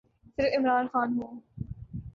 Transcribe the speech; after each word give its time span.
صرف 0.35 0.53
عمران 0.57 0.87
خان 0.87 1.13
ہوں۔ 1.17 1.39